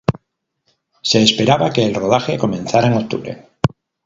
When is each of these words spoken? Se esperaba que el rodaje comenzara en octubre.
Se 1.03 1.21
esperaba 1.21 1.71
que 1.71 1.85
el 1.85 1.93
rodaje 1.93 2.35
comenzara 2.39 2.87
en 2.87 2.93
octubre. 2.93 3.47